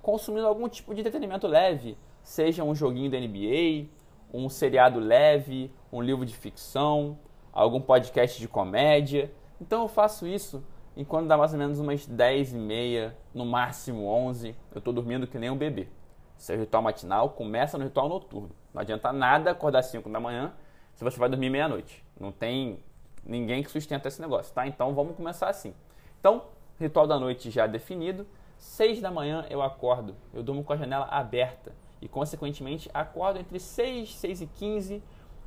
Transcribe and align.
consumindo 0.00 0.46
algum 0.46 0.68
tipo 0.68 0.94
de 0.94 1.00
entretenimento 1.00 1.48
leve, 1.48 1.98
seja 2.22 2.62
um 2.62 2.72
joguinho 2.72 3.10
da 3.10 3.18
NBA, 3.18 3.88
um 4.32 4.48
seriado 4.48 5.00
leve, 5.00 5.72
um 5.92 6.00
livro 6.00 6.24
de 6.24 6.36
ficção, 6.36 7.18
algum 7.52 7.80
podcast 7.80 8.38
de 8.38 8.46
comédia. 8.46 9.32
Então 9.60 9.82
eu 9.82 9.88
faço 9.88 10.24
isso 10.24 10.62
enquanto 10.96 11.26
dá 11.26 11.36
mais 11.36 11.52
ou 11.52 11.58
menos 11.58 11.80
umas 11.80 12.06
10 12.06 12.52
e 12.52 12.58
meia, 12.58 13.16
no 13.34 13.44
máximo 13.44 14.06
11, 14.06 14.54
eu 14.70 14.78
estou 14.78 14.92
dormindo 14.94 15.26
que 15.26 15.36
nem 15.36 15.50
um 15.50 15.58
bebê. 15.58 15.88
Seu 16.36 16.56
ritual 16.56 16.80
matinal 16.80 17.30
começa 17.30 17.76
no 17.76 17.82
ritual 17.82 18.08
noturno. 18.08 18.52
Não 18.72 18.82
adianta 18.82 19.12
nada 19.12 19.50
acordar 19.50 19.82
5 19.82 20.08
da 20.08 20.20
manhã 20.20 20.54
se 20.98 21.04
você 21.04 21.16
vai 21.16 21.28
dormir 21.28 21.48
meia-noite. 21.48 22.04
Não 22.18 22.32
tem 22.32 22.80
ninguém 23.24 23.62
que 23.62 23.70
sustenta 23.70 24.08
esse 24.08 24.20
negócio, 24.20 24.52
tá? 24.52 24.66
Então 24.66 24.92
vamos 24.96 25.14
começar 25.14 25.48
assim. 25.48 25.72
Então, 26.18 26.46
ritual 26.76 27.06
da 27.06 27.16
noite 27.20 27.52
já 27.52 27.68
definido. 27.68 28.26
6 28.56 29.00
da 29.00 29.08
manhã 29.08 29.46
eu 29.48 29.62
acordo, 29.62 30.16
eu 30.34 30.42
durmo 30.42 30.64
com 30.64 30.72
a 30.72 30.76
janela 30.76 31.04
aberta 31.04 31.72
e, 32.02 32.08
consequentemente, 32.08 32.90
acordo 32.92 33.38
entre 33.38 33.60
6, 33.60 34.16
6 34.16 34.40
e 34.40 34.46
15 34.48 35.00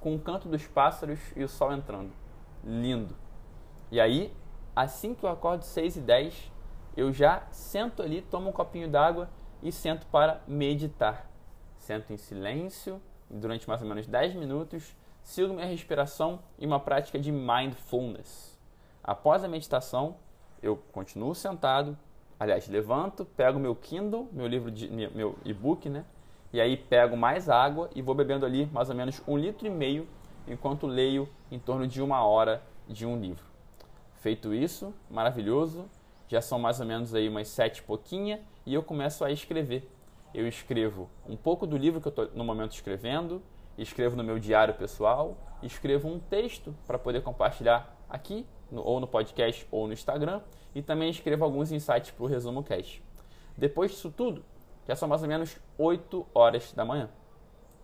com 0.00 0.16
o 0.16 0.18
canto 0.18 0.48
dos 0.48 0.66
pássaros 0.66 1.20
e 1.36 1.44
o 1.44 1.48
sol 1.48 1.72
entrando. 1.72 2.10
Lindo. 2.64 3.14
E 3.92 4.00
aí, 4.00 4.34
assim 4.74 5.14
que 5.14 5.22
eu 5.22 5.30
acordo 5.30 5.62
6 5.62 5.98
e 5.98 6.00
10, 6.00 6.52
eu 6.96 7.12
já 7.12 7.46
sento 7.52 8.02
ali, 8.02 8.20
tomo 8.20 8.48
um 8.48 8.52
copinho 8.52 8.90
d'água 8.90 9.30
e 9.62 9.70
sento 9.70 10.08
para 10.08 10.42
meditar. 10.48 11.30
Sento 11.78 12.12
em 12.12 12.16
silêncio 12.16 13.00
durante 13.30 13.68
mais 13.68 13.80
ou 13.80 13.86
menos 13.86 14.08
10 14.08 14.34
minutos 14.34 14.96
sigo 15.26 15.52
minha 15.52 15.66
respiração 15.66 16.38
e 16.56 16.64
uma 16.64 16.78
prática 16.78 17.18
de 17.18 17.32
mindfulness. 17.32 18.56
Após 19.02 19.42
a 19.42 19.48
meditação, 19.48 20.14
eu 20.62 20.76
continuo 20.92 21.34
sentado, 21.34 21.98
aliás, 22.38 22.68
levanto, 22.68 23.24
pego 23.24 23.58
meu 23.58 23.74
Kindle, 23.74 24.28
meu 24.32 24.46
livro 24.46 24.70
de 24.70 24.88
meu 24.88 25.36
e-book, 25.44 25.88
né? 25.88 26.04
E 26.52 26.60
aí 26.60 26.76
pego 26.76 27.16
mais 27.16 27.48
água 27.48 27.90
e 27.92 28.00
vou 28.00 28.14
bebendo 28.14 28.46
ali 28.46 28.66
mais 28.66 28.88
ou 28.88 28.94
menos 28.94 29.20
um 29.26 29.36
litro 29.36 29.66
e 29.66 29.70
meio 29.70 30.06
enquanto 30.46 30.86
leio 30.86 31.28
em 31.50 31.58
torno 31.58 31.88
de 31.88 32.00
uma 32.00 32.24
hora 32.24 32.62
de 32.88 33.04
um 33.04 33.18
livro. 33.18 33.44
Feito 34.20 34.54
isso, 34.54 34.94
maravilhoso, 35.10 35.86
já 36.28 36.40
são 36.40 36.56
mais 36.56 36.78
ou 36.78 36.86
menos 36.86 37.12
aí 37.16 37.28
umas 37.28 37.48
sete 37.48 37.82
pouquinha 37.82 38.40
e 38.64 38.72
eu 38.72 38.82
começo 38.82 39.24
a 39.24 39.32
escrever. 39.32 39.90
Eu 40.32 40.46
escrevo 40.46 41.10
um 41.28 41.36
pouco 41.36 41.66
do 41.66 41.76
livro 41.76 42.00
que 42.00 42.06
eu 42.06 42.10
estou 42.10 42.30
no 42.32 42.44
momento 42.44 42.74
escrevendo, 42.74 43.42
escrevo 43.82 44.16
no 44.16 44.24
meu 44.24 44.38
diário 44.38 44.74
pessoal, 44.74 45.36
escrevo 45.62 46.08
um 46.08 46.18
texto 46.18 46.74
para 46.86 46.98
poder 46.98 47.22
compartilhar 47.22 47.96
aqui, 48.08 48.46
no, 48.70 48.82
ou 48.82 49.00
no 49.00 49.06
podcast 49.06 49.66
ou 49.70 49.86
no 49.86 49.92
Instagram, 49.92 50.40
e 50.74 50.82
também 50.82 51.10
escrevo 51.10 51.44
alguns 51.44 51.72
insights 51.72 52.10
para 52.10 52.24
o 52.24 52.26
Resumo 52.26 52.62
Cast. 52.62 53.02
Depois 53.56 53.90
disso 53.90 54.10
tudo, 54.10 54.44
já 54.86 54.94
são 54.94 55.08
mais 55.08 55.22
ou 55.22 55.28
menos 55.28 55.56
8 55.78 56.26
horas 56.34 56.72
da 56.72 56.84
manhã. 56.84 57.08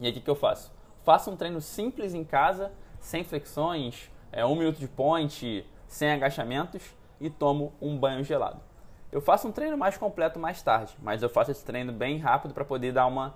E 0.00 0.06
aí 0.06 0.10
o 0.10 0.14
que, 0.14 0.20
que 0.20 0.30
eu 0.30 0.34
faço? 0.34 0.72
Faço 1.02 1.30
um 1.30 1.36
treino 1.36 1.60
simples 1.60 2.14
em 2.14 2.24
casa, 2.24 2.72
sem 2.98 3.24
flexões, 3.24 4.10
é, 4.32 4.44
um 4.44 4.56
minuto 4.56 4.78
de 4.78 4.88
point, 4.88 5.66
sem 5.86 6.10
agachamentos 6.10 6.94
e 7.20 7.30
tomo 7.30 7.72
um 7.80 7.98
banho 7.98 8.24
gelado. 8.24 8.60
Eu 9.12 9.20
faço 9.20 9.46
um 9.46 9.52
treino 9.52 9.78
mais 9.78 9.96
completo 9.96 10.38
mais 10.38 10.60
tarde, 10.62 10.96
mas 11.00 11.22
eu 11.22 11.28
faço 11.28 11.50
esse 11.50 11.64
treino 11.64 11.92
bem 11.92 12.18
rápido 12.18 12.52
para 12.52 12.64
poder 12.64 12.92
dar 12.92 13.06
uma, 13.06 13.34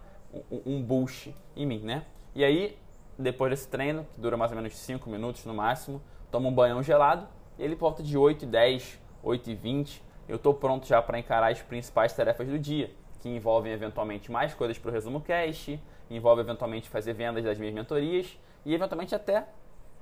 um, 0.51 0.61
um 0.67 0.83
boost 0.83 1.35
em 1.55 1.65
mim, 1.65 1.81
né? 1.81 2.05
E 2.35 2.45
aí, 2.45 2.79
depois 3.19 3.51
desse 3.51 3.69
treino, 3.69 4.07
que 4.15 4.21
dura 4.21 4.37
mais 4.37 4.51
ou 4.53 4.57
menos 4.57 4.77
5 4.77 5.09
minutos 5.11 5.45
no 5.45 5.55
máximo, 5.55 6.01
tomo 6.31 6.49
um 6.49 6.55
banhão 6.55 6.83
gelado 6.83 7.27
e 7.59 7.63
ele 7.63 7.75
volta 7.75 8.03
de 8.03 8.17
8 8.17 8.45
e 8.45 8.47
10, 8.47 9.01
8 9.23 9.51
e 9.51 9.55
20. 9.55 10.03
Eu 10.29 10.37
estou 10.37 10.55
pronto 10.55 10.87
já 10.87 11.01
para 11.03 11.19
encarar 11.19 11.51
as 11.51 11.61
principais 11.61 12.13
tarefas 12.13 12.47
do 12.47 12.59
dia, 12.59 12.91
que 13.21 13.29
envolvem 13.29 13.73
eventualmente 13.73 14.31
mais 14.31 14.55
coisas 14.55 14.79
para 14.79 14.91
o 14.91 14.93
Resumo 14.93 15.21
Cast, 15.21 15.81
envolve 16.11 16.43
eventualmente 16.43 16.89
fazer 16.89 17.13
vendas 17.13 17.45
das 17.45 17.59
minhas 17.59 17.75
mentorias 17.75 18.39
e 18.65 18.75
eventualmente 18.75 19.15
até 19.15 19.47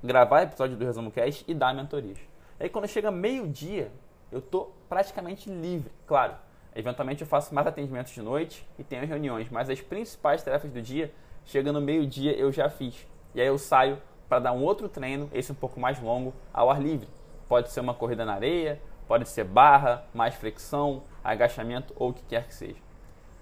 gravar 0.03 0.43
episódio 0.43 0.77
do 0.77 0.85
Resumo 0.85 1.11
Cast 1.11 1.43
e 1.47 1.53
dar 1.53 1.73
mentorias. 1.73 2.19
Aí 2.59 2.69
quando 2.69 2.87
chega 2.87 3.09
meio-dia, 3.09 3.91
eu 4.31 4.39
estou 4.39 4.75
praticamente 4.89 5.49
livre. 5.49 5.91
Claro, 6.05 6.35
eventualmente 6.75 7.21
eu 7.21 7.27
faço 7.27 7.55
mais 7.55 7.65
atendimentos 7.65 8.13
de 8.13 8.21
noite 8.21 8.67
e 8.77 8.83
tenho 8.83 9.05
reuniões, 9.05 9.49
mas 9.49 9.69
as 9.69 9.81
principais 9.81 10.43
tarefas 10.43 10.71
do 10.71 10.81
dia 10.81 11.11
chega 11.47 11.71
no 11.71 11.81
meio-dia 11.81 12.33
eu 12.33 12.51
já 12.51 12.69
fiz. 12.69 13.07
E 13.33 13.41
aí 13.41 13.47
eu 13.47 13.57
saio 13.57 13.97
para 14.29 14.39
dar 14.39 14.51
um 14.51 14.63
outro 14.63 14.87
treino, 14.87 15.29
esse 15.33 15.51
um 15.51 15.55
pouco 15.55 15.79
mais 15.79 15.99
longo, 15.99 16.33
ao 16.53 16.69
ar 16.69 16.81
livre. 16.81 17.07
Pode 17.47 17.71
ser 17.71 17.79
uma 17.79 17.93
corrida 17.93 18.25
na 18.25 18.33
areia, 18.33 18.79
pode 19.07 19.27
ser 19.27 19.45
barra, 19.45 20.05
mais 20.13 20.35
flexão, 20.35 21.03
agachamento 21.23 21.93
ou 21.95 22.09
o 22.09 22.13
que 22.13 22.23
quer 22.23 22.45
que 22.45 22.53
seja. 22.53 22.75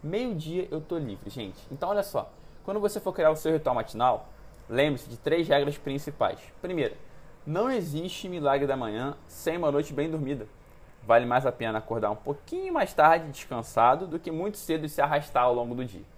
Meio-dia 0.03 0.67
eu 0.69 0.79
tô 0.79 0.97
livre, 0.97 1.29
gente. 1.29 1.59
Então 1.71 1.89
olha 1.89 2.03
só, 2.03 2.31
quando 2.63 2.79
você 2.79 2.99
for 2.99 3.11
criar 3.11 3.31
o 3.31 3.35
seu 3.35 3.51
ritual 3.51 3.75
matinal, 3.75 4.29
lembre-se 4.69 5.09
de 5.09 5.17
três 5.17 5.47
regras 5.47 5.77
principais. 5.77 6.39
Primeira, 6.61 6.95
não 7.45 7.71
existe 7.71 8.29
milagre 8.29 8.67
da 8.67 8.77
manhã 8.77 9.17
sem 9.27 9.57
uma 9.57 9.71
noite 9.71 9.93
bem 9.93 10.09
dormida. 10.09 10.47
Vale 11.03 11.25
mais 11.25 11.45
a 11.45 11.51
pena 11.51 11.79
acordar 11.79 12.11
um 12.11 12.15
pouquinho 12.15 12.73
mais 12.73 12.93
tarde, 12.93 13.31
descansado, 13.31 14.07
do 14.07 14.19
que 14.19 14.31
muito 14.31 14.57
cedo 14.57 14.85
e 14.85 14.89
se 14.89 15.01
arrastar 15.01 15.43
ao 15.43 15.53
longo 15.53 15.73
do 15.73 15.85
dia. 15.85 16.14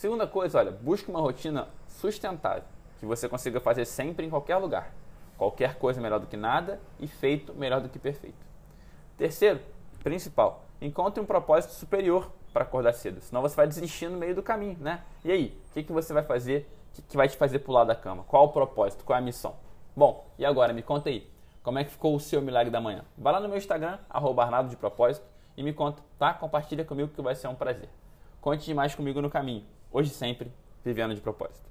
Segunda 0.00 0.26
coisa, 0.26 0.56
olha, 0.56 0.70
busque 0.70 1.10
uma 1.10 1.20
rotina 1.20 1.68
sustentável, 1.86 2.64
que 2.98 3.04
você 3.04 3.28
consiga 3.28 3.60
fazer 3.60 3.84
sempre 3.84 4.24
em 4.24 4.30
qualquer 4.30 4.56
lugar. 4.56 4.94
Qualquer 5.36 5.74
coisa 5.74 6.00
melhor 6.00 6.18
do 6.18 6.26
que 6.26 6.38
nada 6.38 6.80
e 6.98 7.06
feito 7.06 7.52
melhor 7.52 7.82
do 7.82 7.88
que 7.90 7.98
perfeito. 7.98 8.38
Terceiro, 9.18 9.60
principal, 10.02 10.64
encontre 10.80 11.22
um 11.22 11.26
propósito 11.26 11.74
superior 11.74 12.32
para 12.50 12.62
acordar 12.62 12.94
cedo, 12.94 13.20
senão 13.20 13.42
você 13.42 13.54
vai 13.54 13.66
desistir 13.66 14.08
no 14.08 14.16
meio 14.16 14.34
do 14.34 14.42
caminho, 14.42 14.78
né? 14.80 15.04
E 15.22 15.30
aí, 15.30 15.60
o 15.68 15.74
que, 15.74 15.82
que 15.82 15.92
você 15.92 16.14
vai 16.14 16.22
fazer 16.22 16.66
que, 16.94 17.02
que 17.02 17.14
vai 17.14 17.28
te 17.28 17.36
fazer 17.36 17.58
pular 17.58 17.84
da 17.84 17.94
cama? 17.94 18.24
Qual 18.26 18.46
o 18.46 18.48
propósito? 18.48 19.04
Qual 19.04 19.14
é 19.14 19.20
a 19.20 19.22
missão? 19.22 19.54
Bom, 19.94 20.26
e 20.38 20.46
agora, 20.46 20.72
me 20.72 20.82
conta 20.82 21.10
aí, 21.10 21.30
como 21.62 21.78
é 21.78 21.84
que 21.84 21.90
ficou 21.90 22.16
o 22.16 22.20
seu 22.20 22.40
milagre 22.40 22.70
da 22.70 22.80
manhã? 22.80 23.04
Vai 23.18 23.34
lá 23.34 23.38
no 23.38 23.48
meu 23.48 23.58
Instagram, 23.58 23.98
arroba 24.08 24.44
Arnaldo 24.44 24.70
de 24.70 24.76
Propósito, 24.76 25.26
e 25.58 25.62
me 25.62 25.74
conta, 25.74 26.02
tá? 26.18 26.32
Compartilha 26.32 26.86
comigo 26.86 27.10
que 27.14 27.20
vai 27.20 27.34
ser 27.34 27.48
um 27.48 27.54
prazer. 27.54 27.90
Conte 28.40 28.72
mais 28.72 28.94
comigo 28.94 29.20
no 29.20 29.28
caminho. 29.28 29.62
Hoje 29.92 30.10
sempre, 30.10 30.52
vivendo 30.84 31.14
de 31.14 31.20
propósito. 31.20 31.69